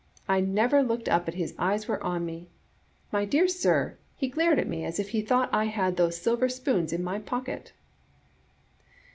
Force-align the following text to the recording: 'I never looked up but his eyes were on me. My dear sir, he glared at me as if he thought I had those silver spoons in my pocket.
'I 0.27 0.39
never 0.39 0.81
looked 0.81 1.07
up 1.07 1.25
but 1.25 1.35
his 1.35 1.53
eyes 1.59 1.87
were 1.87 2.03
on 2.03 2.25
me. 2.25 2.47
My 3.11 3.23
dear 3.23 3.47
sir, 3.47 3.97
he 4.15 4.29
glared 4.29 4.57
at 4.57 4.67
me 4.67 4.83
as 4.83 4.99
if 4.99 5.09
he 5.09 5.21
thought 5.21 5.53
I 5.53 5.65
had 5.65 5.95
those 5.95 6.17
silver 6.17 6.49
spoons 6.49 6.91
in 6.91 7.03
my 7.03 7.19
pocket. 7.19 7.71